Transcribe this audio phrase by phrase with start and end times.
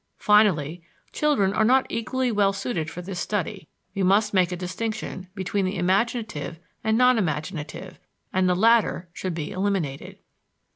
[0.17, 0.81] Finally,
[1.13, 5.63] children are not equally well suited for this study; we must make a distinction between
[5.63, 7.99] the imaginative and non imaginative,
[8.33, 10.17] and the latter should be eliminated.